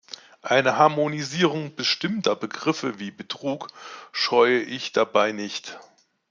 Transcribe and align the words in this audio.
Eine 0.41 0.77
Harmonisierung 0.77 1.75
bestimmter 1.75 2.35
Begriffe 2.35 2.97
wie 2.97 3.11
"Betrug" 3.11 3.67
scheue 4.11 4.59
ich 4.59 4.93
dabei 4.93 5.31
nicht. 5.31 5.77